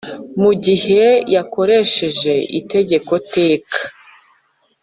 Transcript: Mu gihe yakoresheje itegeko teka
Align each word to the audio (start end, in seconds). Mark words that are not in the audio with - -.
Mu 0.41 0.51
gihe 0.65 1.03
yakoresheje 1.35 2.33
itegeko 2.59 3.13
teka 3.33 3.79